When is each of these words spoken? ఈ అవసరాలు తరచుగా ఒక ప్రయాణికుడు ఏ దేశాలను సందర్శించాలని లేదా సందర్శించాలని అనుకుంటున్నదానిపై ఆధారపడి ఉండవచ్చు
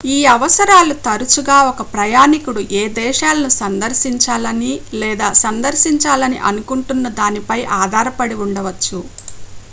ఈ 0.09 0.25
అవసరాలు 0.27 0.93
తరచుగా 1.03 1.57
ఒక 1.65 1.81
ప్రయాణికుడు 1.91 2.61
ఏ 2.73 2.93
దేశాలను 2.95 3.49
సందర్శించాలని 3.57 4.71
లేదా 4.95 5.27
సందర్శించాలని 5.41 6.39
అనుకుంటున్నదానిపై 6.49 7.59
ఆధారపడి 7.81 8.37
ఉండవచ్చు 8.45 9.01